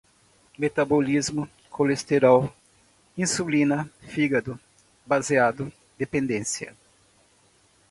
metabolismo, 0.57 1.47
colesterol, 1.69 2.51
insulina, 3.15 3.87
fígado, 4.07 4.59
baseado, 5.05 5.71
dependência 5.95 6.75